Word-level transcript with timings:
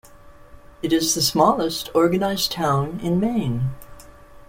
It 0.81 0.93
is 0.93 1.13
the 1.13 1.21
smallest 1.21 1.91
organized 1.93 2.51
town 2.53 2.99
in 3.03 3.19
Maine. 3.19 3.69